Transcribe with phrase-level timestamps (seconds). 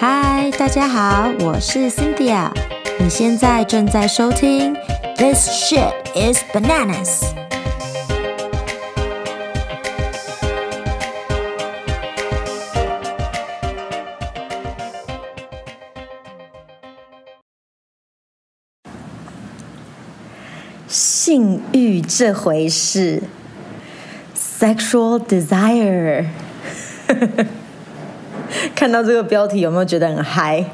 [0.00, 2.52] 嗨，大家好，我是 Cynthia。
[3.00, 4.72] 你现在正在收听
[5.16, 7.24] This shit is bananas。
[20.86, 23.24] 性欲这回事
[24.36, 26.26] ，sexual desire。
[28.74, 30.64] 看到这个标题有没有觉得很嗨？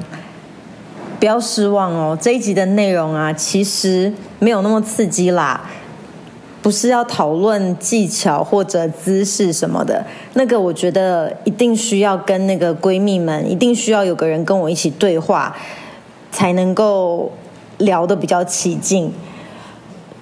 [1.19, 5.69] 不要失望哦，这一集的内容啊，其实没有那么刺激啦，
[6.61, 10.05] 不是要讨论技巧或者姿势什么的。
[10.33, 15.55] 那个我觉得一定需要跟那个闺蜜们，一定需要有个人跟我一起对话，
[16.31, 17.31] 才能够
[17.79, 19.11] 聊得比较起劲。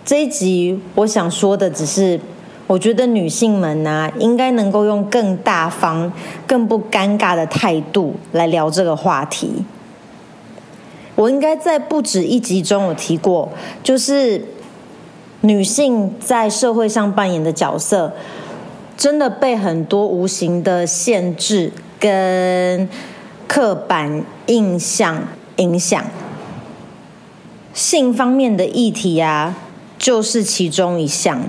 [0.05, 2.19] 这一集我想说的只是。
[2.65, 6.11] 我觉得女性们呢、啊，应该能够用更大方、
[6.47, 9.65] 更不尴尬的态度来聊这个话题。
[11.15, 13.49] 我应该在不止一集中有提过，
[13.83, 14.43] 就是
[15.41, 18.13] 女性在社会上扮演的角色，
[18.97, 22.87] 真的被很多无形的限制跟
[23.47, 25.21] 刻板印象
[25.57, 26.03] 影响。
[27.73, 29.55] 性方面的议题啊，
[29.99, 31.41] 就是其中一项。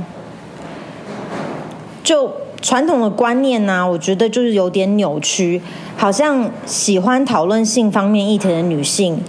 [2.05, 5.61] 就传统的观念呢、我觉得就是有点扭曲，
[5.97, 9.21] 好像喜欢讨论性方面议题的女性，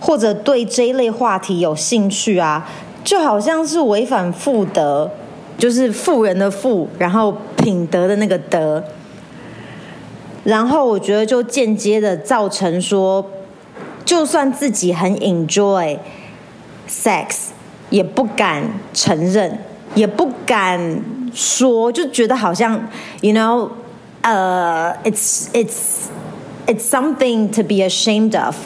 [0.00, 2.68] 或者对这一类话题有兴趣啊，
[3.04, 5.10] 就好像是违反妇德，
[5.56, 8.82] 就是妇人的妇，然后品德的那个德，
[10.42, 13.24] 然后我觉得就间接的造成说，
[14.04, 15.96] 就算自己很 enjoy
[16.88, 17.50] sex，
[17.90, 19.60] 也不敢承认，
[19.94, 21.00] 也不敢。
[21.32, 22.88] 说就觉得好像
[23.20, 23.68] ，you know，
[24.22, 26.08] 呃、uh,，it's it's
[26.66, 28.56] it's something to be ashamed of。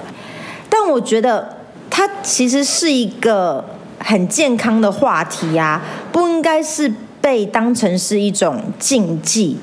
[0.69, 1.57] 但我觉得
[1.89, 3.65] 它其实是一个
[3.99, 5.83] 很健康的话题呀、啊，
[6.13, 9.59] 不应该是被当成是一种禁忌。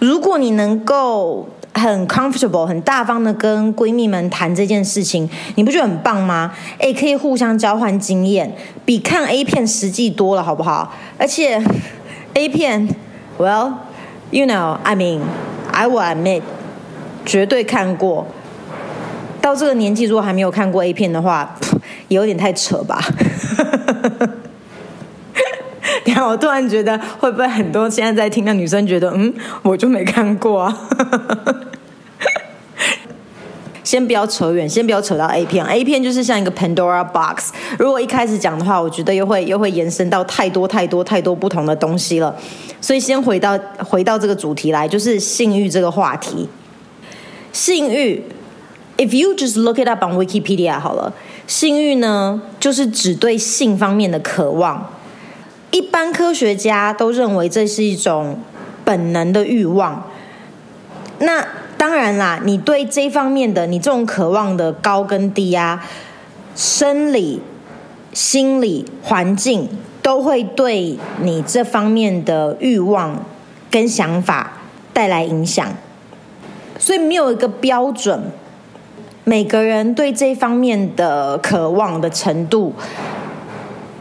[0.00, 6.52] 如果你能够很 comfortable、很大方的跟闺蜜们谈这件事情，你不觉得很棒吗？
[6.78, 8.52] 诶，可以互相交换经验，
[8.84, 10.92] 比看 A 片实际多了，好不好？
[11.16, 11.62] 而且
[12.34, 12.88] A 片
[13.38, 16.42] ，Well，you know，I mean，I will admit，
[17.24, 18.26] 绝对看过。
[19.40, 21.56] 到这个年纪，如果还没有看过 A 片的话，
[22.08, 23.00] 有点太扯吧。
[26.08, 29.32] 然后我突然觉得，会不会很多现在在听的女生觉得，嗯，
[29.62, 30.78] 我就没看过啊。
[33.84, 35.64] 先不要扯远，先不要扯到 A 片。
[35.64, 42.36] A 片就是像一个 Pandora box，如果一开始讲的话，我觉得又会又会延伸到太多太多太多不同的东西了。
[42.82, 46.46] 所以先回到回到这个主题来，就是性欲这个话题。
[47.50, 48.22] 性欲
[48.98, 51.10] ，if you just look it up on Wikipedia 好了，
[51.46, 54.86] 性欲呢就是指对性方面的渴望。
[55.70, 58.38] 一般科学家都认为这是一种
[58.84, 60.04] 本能的欲望。
[61.20, 61.46] 那
[61.76, 65.84] 当然啦，你对这方面的你这种渴望的高跟低啊，
[66.54, 67.40] 生理、
[68.12, 69.68] 心理、环境
[70.02, 73.24] 都会对你这方面的欲望
[73.70, 74.52] 跟想法
[74.92, 75.68] 带来影响，
[76.78, 78.32] 所以没有一个标准，
[79.24, 82.72] 每个人对这方面的渴望的程度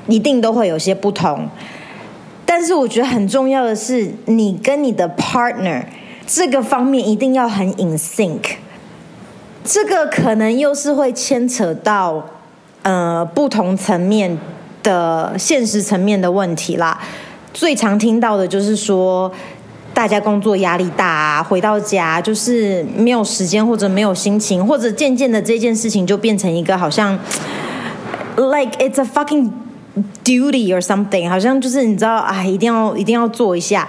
[0.07, 1.47] 一定都会有些不同。
[2.45, 5.83] 但是我觉得很重要的是，你跟你的 partner。
[6.29, 8.41] 这个方面一定要很 in sync，
[9.63, 12.21] 这个可能又是会牵扯到
[12.81, 14.37] 呃不同层面
[14.83, 16.99] 的现实层面的问题啦。
[17.53, 19.31] 最常听到的就是说，
[19.93, 27.17] 大家工作压力大啊，回到家就是没有时间或者没有心情，或者渐渐的这件事情就变成一个好像
[28.35, 29.49] like it's a fucking
[30.23, 33.87] duty or something，好像就是你知道啊，一定要一定要做一下。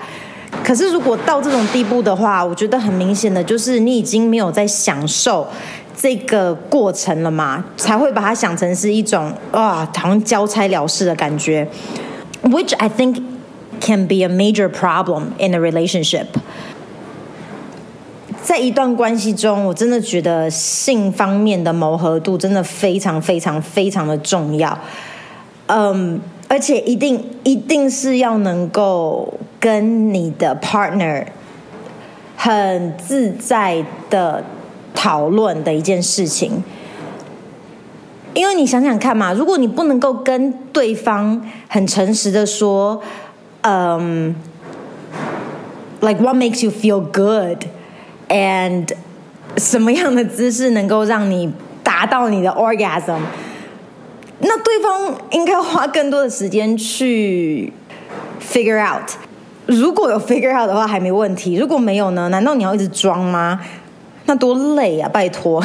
[0.64, 5.46] 可是，如果到这种地步的话，我觉得很明显的就是你已经没有在享受
[5.94, 11.68] 这个过程了嘛，才会把它想成是一种啊，好像交差了事的感觉
[12.44, 13.20] ，which I think
[13.80, 16.26] can be a major problem in a relationship。
[18.42, 24.76] 在一段关系中，我真的觉得性方面的磨合度真的非常非常非常的重要，
[25.68, 26.20] 嗯。
[26.50, 31.26] 而且一定一定是要能够跟你的 partner
[32.38, 34.42] 很自在的
[34.94, 36.64] 讨论的一件事情，
[38.32, 41.38] 因为你想想看嘛，如果你不能够跟对方
[41.68, 43.02] 很诚实的说，
[43.60, 44.34] 嗯、
[46.00, 47.66] ，like what makes you feel good
[48.30, 48.88] and
[49.58, 53.20] 什么样的姿势能够让你达到你的 orgasm？
[54.40, 57.72] 那对方应该花更多的时间去
[58.40, 59.10] figure out。
[59.66, 62.28] 如果有 figure out 的话，还没问题；如果没有呢？
[62.28, 63.60] 难道你要一直装吗？
[64.26, 65.08] 那多累啊！
[65.08, 65.62] 拜托，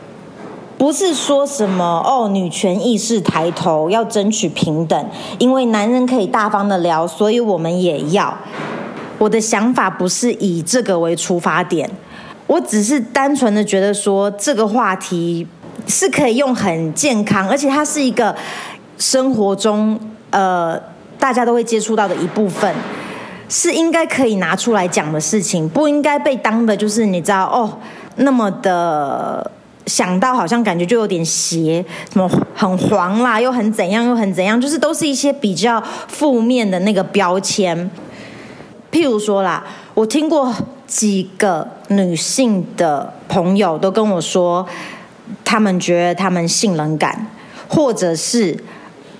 [0.76, 5.08] 不是说什么哦，女权意识抬头，要争取平等，
[5.38, 8.36] 因为男人可以大方的聊，所以我们也要。
[9.18, 11.90] 我的想法不是以这个为出发点，
[12.46, 15.46] 我只是单纯的觉得说这个话题。
[15.86, 18.34] 是可以用很健康，而且它是一个
[18.98, 19.98] 生活中
[20.30, 20.78] 呃
[21.18, 22.74] 大家都会接触到的一部分，
[23.48, 27.78] 是应该可以拿出来讲的事情，不应该被当的就是你知道哦
[28.16, 29.50] 那么的
[29.86, 37.88] 想到好像感觉就有点邪，什么很黄啦，又很怎样又很怎样，就是都是一些比较负面的那个标签。
[38.90, 40.52] 譬如说啦，我听过
[40.86, 44.66] 几个女性的朋友都跟我说。
[45.46, 47.28] 他们觉得他们性冷感，
[47.68, 48.58] 或者是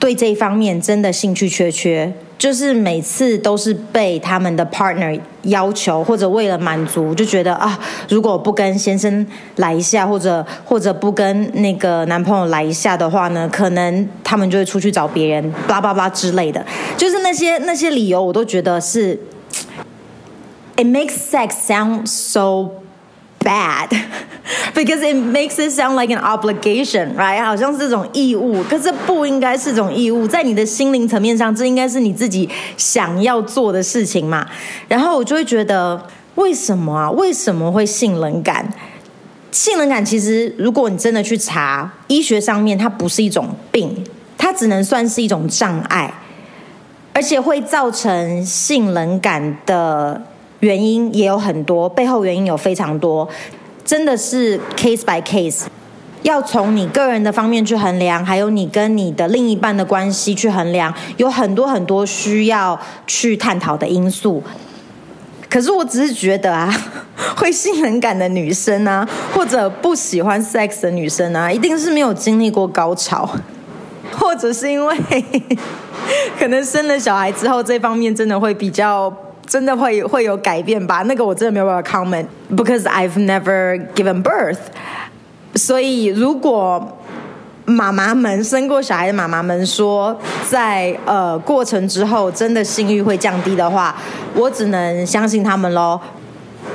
[0.00, 7.78] 对这一方面真的兴趣缺缺，就是每次都是被他们的 partner 要求，或者为了满足，就觉得啊，
[8.08, 9.24] 如果不跟先生
[9.54, 19.18] 来一下，或者或者不跟那个男朋友来一下的话呢，可能他们就会出去找别人，巴拉巴拉之类的，就是那些那些理由，我都觉得是
[20.74, 22.70] ，it makes sex sound so
[23.38, 23.88] bad.
[24.74, 27.44] because it makes it sound like an obligation, right？
[27.44, 34.46] 好像是这种义务，可是不应该是这种义务，在你的心灵层面上，这应该是你自己想要做的事情嘛。
[34.88, 36.06] 然后我就会觉得，
[36.36, 37.10] 为什么啊？
[37.10, 38.72] 为什么会性冷感？
[39.50, 44.04] 性冷感其实，如果你真的去查医学上面，它不是一种病，
[44.38, 46.12] 它只能算是一种障碍，
[47.12, 50.22] 而且会造成性冷感的。
[50.60, 53.28] 原因也有很多，背后原因有非常多，
[53.86, 55.66] 真的是 case by case，
[56.22, 64.42] 要从你个人的方面去衡量，还有你跟你的另一半的关系去衡量，有很多很多需要去探讨的因素。
[65.48, 66.68] 可是我只是觉得啊，
[67.38, 73.30] 会性冷感的女生啊，或者不喜欢 sex 的女生啊，一定是没有经历过高潮，
[74.18, 74.96] 或者是因为
[76.36, 79.14] 可能生了小孩之后，这方面真的会比较。
[79.46, 81.02] 真的会会有改变吧？
[81.06, 84.58] 那个我真的没有办法 comment，because I've never given birth。
[85.54, 86.98] 所以如果
[87.64, 93.96] 妈妈们生过小孩的妈妈们说，在呃过程之后真的性欲会降低的话，
[94.34, 96.00] 我只能相信他们喽。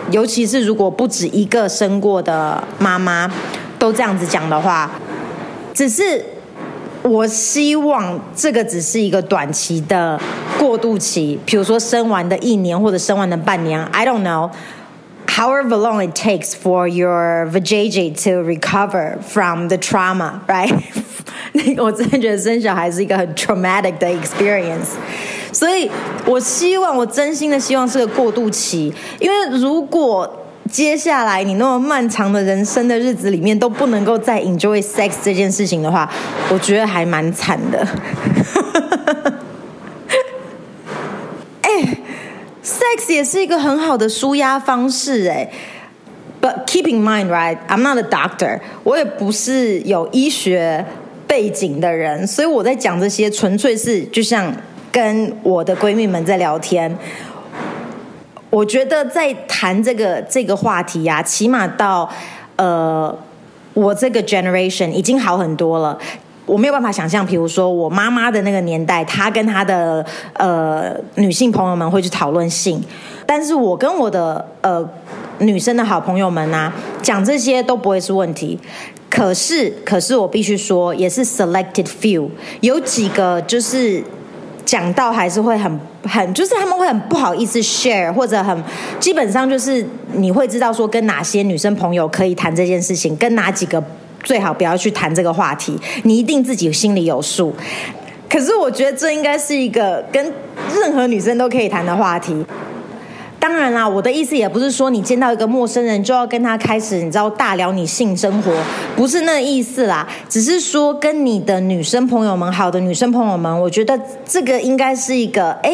[0.10, 3.30] 尤其是如果不止一个生过的妈妈
[3.78, 4.90] 都这样子讲的话，
[5.74, 6.24] 只是。
[7.04, 10.20] 我希望这个只是一个短期的
[10.60, 14.52] 过渡期，比如说生完的一年或者生完的半年，I don't know.
[15.28, 20.72] However long it takes for your vajayjay to recover from the trauma, right?
[21.54, 24.92] 那个我真的觉得生小孩是一个很 traumatic 的 experience，
[25.52, 25.90] 所以
[26.26, 30.38] 我希望，我真心的希望是个过渡期，因为如果。
[30.72, 36.10] 接下来你那么漫长的人生的日子里面都不能够再 enjoy sex 这件事情的话，
[36.50, 37.86] 我觉得还蛮惨的。
[41.62, 41.70] 哎
[42.64, 45.52] ，sex 也是一个很好的舒压方式哎。
[46.42, 47.58] But keep in mind, right?
[47.68, 50.86] I'm not a doctor，我也不是有医学
[51.28, 54.52] 背景的人，所以我在讲这些纯粹是就像
[54.92, 56.98] 跟我的闺蜜们在聊天。
[58.52, 62.08] 我觉得在谈这个这个话题呀、起码到
[62.58, 63.18] 呃
[63.74, 65.98] 我这个 generation 已经好很多了。
[66.46, 72.84] 我没有办法想象，比如说我妈妈的那个年代，她跟她的呃女性朋友们会去讨论性，
[73.26, 74.86] 但是我跟我的呃
[75.38, 78.60] 女生的好朋友们呢、啊，讲这些都不会是问题。
[79.10, 82.28] 可是，可是我必须说，也是 selected few，
[82.60, 84.04] 有几个就是。
[84.66, 88.64] 讲到还是会很很，就是他们会很不好意思 share，或者很
[89.00, 93.84] 基本上就是你会知道说跟哪些女生朋友可以谈这件事情，跟哪几个
[94.24, 97.54] 最好不要去谈这个话题，你一定自己心里有数。
[98.30, 100.34] 可是我觉得这应该是一个跟
[100.74, 102.46] 任何女生都可以谈的话题。
[103.42, 108.54] 当然啦，我的意思也不是说你见到一个陌生人就要跟他开始，你知道大聊你性生活，
[108.96, 110.08] 不是那意思啦。
[110.30, 115.74] 只是说跟你的女生朋友们，好的女生朋友们，我觉得这个应该是一个，哎，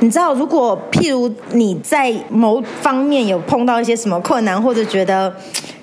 [0.00, 5.34] 你知道，如果譬如你在某方面有碰到一些什么困难，或者觉得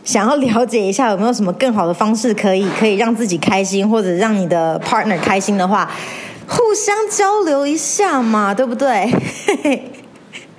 [0.03, 5.89] 想要了解一下有没有什么更好的方式可以可以让自己开心，或者让你的 partner 开心的话，
[6.47, 9.11] 互相交流一下嘛，对不对？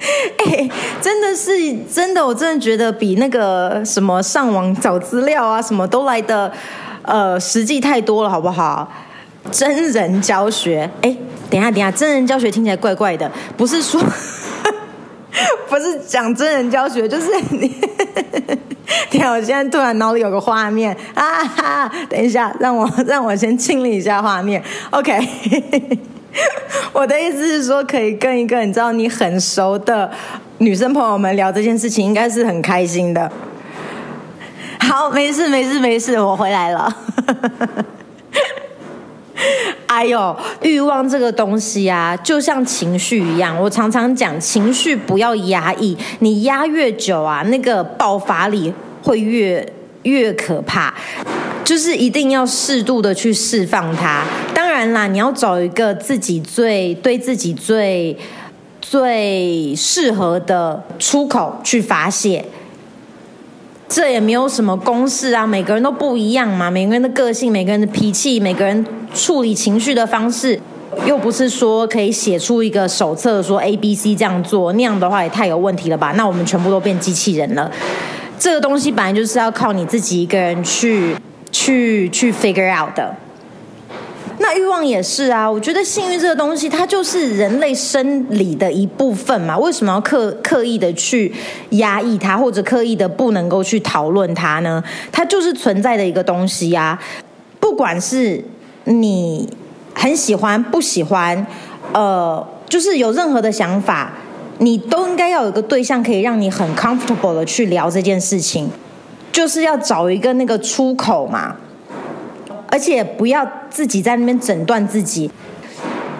[0.45, 0.69] 哎，
[1.01, 1.53] 真的是
[1.93, 6.53] 真的，我真的觉得比那个什么上网找资料啊，什么都来的
[7.03, 8.91] 呃实际太多了，好不好？
[9.51, 11.17] 真人教学，哎，
[11.49, 14.01] 等一下等一下，真人教学听起来怪怪的，不是说
[15.69, 17.75] 不是讲真人教学，就是你。
[19.11, 21.93] 天，我现在突然脑里有个画面啊哈！
[22.09, 24.63] 等一下，让我让我先清理一下画面。
[24.91, 25.19] OK，
[26.93, 30.11] 我的意思是说，可以跟一个你知道你很熟的
[30.59, 33.31] 女生朋友们聊这件事情，应该是很开心的。
[34.81, 36.97] 好，没事没事没事，我回来了。
[39.87, 43.57] 哎呦，欲望这个东西啊，就像情绪一样。
[43.61, 49.67] 我常常讲，情绪不要压抑，你压越久啊，那个爆发力会越
[50.03, 50.93] 越可怕。
[51.65, 54.23] 就是一定要适度的去释放它。
[54.77, 58.15] 当然啦，你要找一个自己最对自己最
[58.83, 62.45] 最适合的出口去发泄。
[63.89, 70.61] 这也没有什么公式啊，每个人都不一样嘛，每个人的个性、每个人的脾气、每个人处理情绪的方式，
[71.07, 76.13] 又不是说可以写出一个手册说 A、B、C 这样做，那样的话也太有问题了吧？
[76.19, 77.73] 那我们全部都变机器人了。
[78.39, 81.17] 这个东西本来就是要靠你自己一个人去
[81.51, 83.17] 去去 figure out 的。
[84.39, 89.57] 那欲望也是啊，我觉得性欲这个东西，它就是人类生理的一部分嘛。
[89.59, 91.33] 为什么要刻刻意的去
[91.71, 94.83] 压抑它，或者刻意的不能够去讨论它呢？
[95.11, 96.99] 它就是存在的一个东西呀。
[97.59, 98.45] 不管是
[98.85, 99.49] 你
[99.95, 101.47] 很喜欢、不喜欢，
[101.93, 104.13] 呃，就是有任何的想法，
[104.59, 108.69] 你都应该要有一个对象，可以让你很 comfortable 的去聊这件事情，
[109.33, 111.57] 就是要找一个那个出口嘛。
[112.77, 115.31] 而且不要自己在那边诊断自己，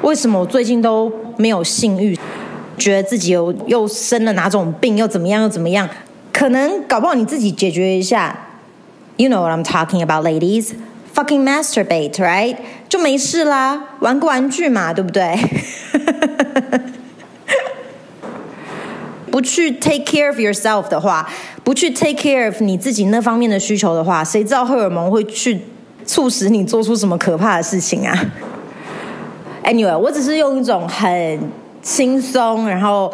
[0.01, 2.19] 为什么我最近都没有性欲？
[2.79, 5.87] 觉得自己又又生了哪种病，又怎么样又怎么样？
[6.33, 8.35] 可能搞不好你自己解决一下。
[9.19, 10.71] You know what I'm talking about, ladies?
[11.15, 12.57] Fucking masturbate, right?
[12.89, 15.37] 就没事啦，玩个玩具嘛，对不对？
[19.31, 21.29] 不去 take care of yourself 的话，
[21.63, 25.61] 不去 take care of 你自己那方面的需求的话，谁知道荷尔蒙会去？
[26.07, 28.17] 促使你做出什么可怕的事情啊
[29.65, 31.41] ？Anyway，我只是用一种很
[31.83, 33.13] 轻松，然后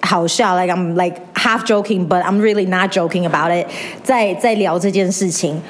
[0.00, 3.66] 好笑，like I'm like half joking，but I'm really not joking about it，
[4.02, 5.60] 在在聊这件事情。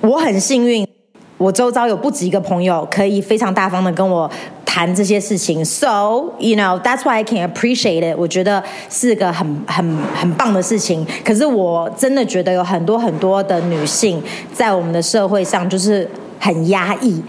[0.00, 0.88] 我很幸运，
[1.36, 4.30] 我周遭有不止一个朋友可以非常大方的跟我
[4.78, 8.16] 谈这些事情，so you know that's why I can appreciate it。
[8.16, 11.04] 我觉得是个很很很棒的事情。
[11.24, 14.22] 可是我真的觉得有很多很多的女性
[14.54, 16.08] 在我们的社会上就是
[16.38, 17.20] 很压抑，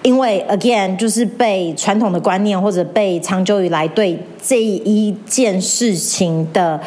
[0.00, 6.80] 因为 again 就是被传统的观念或者被长久以来对这一件事情的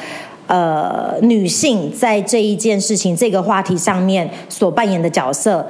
[0.47, 5.63] 呃女性在这一件事情这个话题上面所扮演的角色。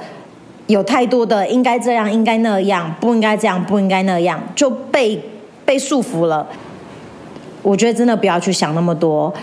[0.67, 5.21] 有太多的应该这样，应该那样，不应该这样，不应该那样，就被
[5.65, 6.47] 被束缚了。
[7.63, 9.33] 我觉得真的不要去想那么多，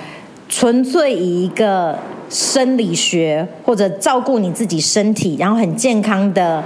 [0.48, 1.98] 纯粹以一个
[2.30, 6.62] 生理学或者照顾你自己身体，然后很健康的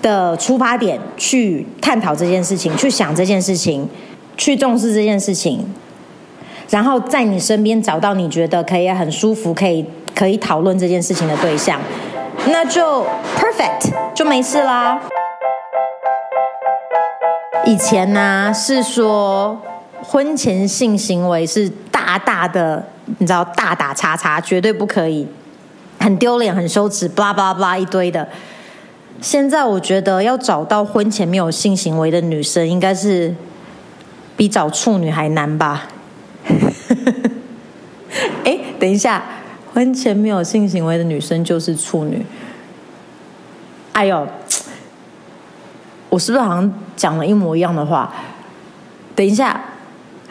[0.00, 3.86] 的出发点去探讨这件事情，去想这件事情，
[4.36, 5.64] 去重视这件事情，
[6.70, 9.84] 然后在你身边找到你觉得可以很舒服、可以
[10.14, 11.80] 可以讨论这件事情的对象。
[12.46, 13.04] 那就
[13.36, 15.00] perfect 就没事啦。
[17.64, 19.60] 以前呢、啊、是说
[20.02, 22.86] 婚前性行为是大大的，
[23.18, 25.26] 你知道大打叉叉，绝对不可以，
[25.98, 28.28] 很丢脸、很羞耻，blah blah blah 一堆的。
[29.20, 33.34] 现在我觉得要找到婚前没有性行为的女生，应该是
[34.36, 35.88] 比找处女还难吧？
[38.44, 39.22] 哎，等一下。
[39.76, 42.24] 婚前没有性行为的女生就是处女。
[43.92, 44.26] 哎呦，
[46.08, 48.10] 我是不是好像讲了一模一样的话？
[49.14, 49.60] 等一下，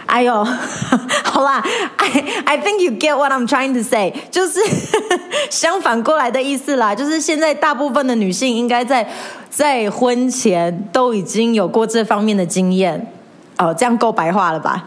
[0.07, 0.43] 哎呦，
[1.23, 1.63] 好啦
[1.97, 4.59] ，I I think you get what I'm trying to say，就是
[5.51, 6.95] 相反过来的意思啦。
[6.95, 9.07] 就是现在大部分的女性应该在
[9.51, 13.13] 在婚前都已经有过这方面的经验。
[13.59, 14.85] 哦，这样够白话了吧？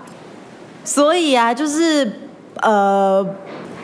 [0.82, 2.20] 所以啊，就是
[2.62, 3.24] 呃。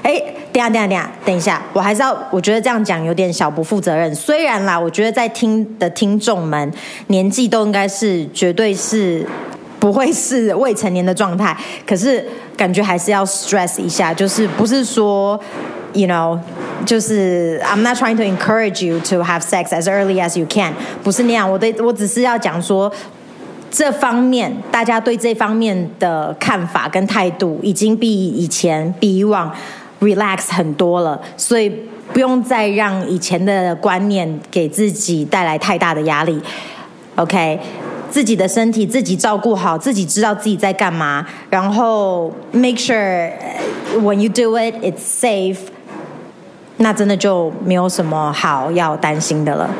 [0.04, 4.14] 哎，等下，等下，等下，等一下，我还是要，我觉得这样讲有点小不负责任。
[4.14, 6.70] 虽然啦，我觉得在听的听众们
[7.06, 9.26] 年纪都应该是绝对是
[9.80, 11.56] 不会是未成年的状态，
[11.86, 12.22] 可是
[12.54, 15.40] 感觉还是要 stress 一下，就是不是说
[15.94, 16.38] ，you know，
[16.84, 21.50] 就是 I'm not trying to encourage you to have sex as early as you can，不是那样。
[21.50, 22.92] 我的我只是要讲说。
[23.76, 29.52] 这方面，大家对这方面的看法跟态度已经比以前、比以往
[30.04, 31.70] relax 很多了，所以
[32.12, 36.40] 不用再让以前的观念给自己带来太大的压力。
[37.16, 37.58] OK，
[38.10, 43.32] 自己的身体自己照顾好，自己知道自己在干嘛，然后 make sure
[44.00, 45.58] when you do it, it's safe。
[46.78, 49.70] 那真的就没有什么好要担心的了。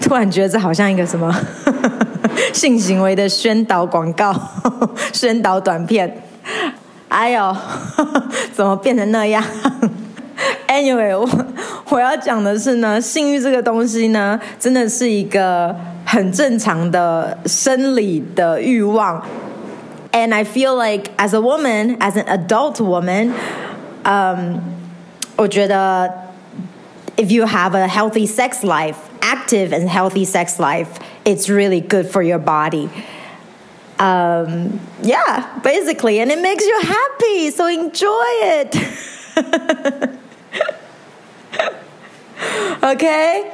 [0.00, 1.34] 突然觉得这好像一个什么
[2.54, 4.32] 性行为的宣导广告、
[5.12, 6.21] 宣导短片。
[7.11, 7.55] 哎呦，
[8.53, 9.43] 怎么变成那样？
[10.67, 11.27] Anyway，我
[11.89, 15.75] 我要讲的是呢，性欲这个东西呢，真的是一个
[16.05, 19.23] 很正常的生理的欲望。
[20.11, 23.31] And I feel like as a woman, as an adult woman,
[24.03, 24.59] um,
[25.37, 26.11] 我觉得
[27.15, 30.87] if you have a healthy sex life, active and healthy sex life,
[31.23, 32.89] it's really good for your body.
[34.02, 38.76] Um, yeah, basically, and it makes you happy, so enjoy it.
[42.82, 43.44] okay?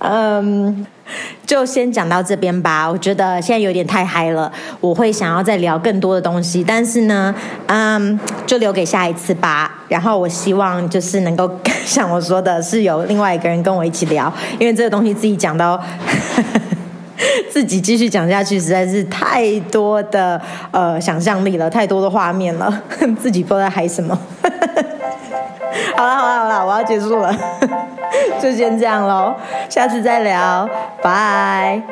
[0.00, 0.86] Um,
[1.46, 2.90] 就先讲到这边吧。
[2.90, 7.32] 我觉得现在有点太嗨了，我会想要再聊更多的东西，但是呢，
[7.68, 9.84] 嗯，就留给下一次吧。
[9.86, 11.48] 然后我希望就是能够
[11.86, 15.80] 像我说的，是有另外一个人跟我一起聊，因为这个东西自己讲到，
[17.50, 22.82] 自己继续讲下去实在是太多的呃想象力了，太多的画面了，
[23.20, 24.18] 自己不知道在嗨什么。
[25.96, 27.34] 好了好了好了，我要结束了。
[28.40, 29.34] 就先这样喽，
[29.68, 30.68] 下次再聊，
[31.02, 31.82] 拜。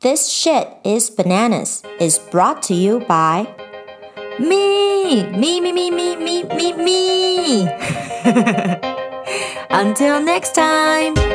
[0.00, 3.46] This shit is bananas is brought to you by
[4.38, 7.68] me, me, me, me, me, me, me, me.
[9.72, 11.31] Until next time.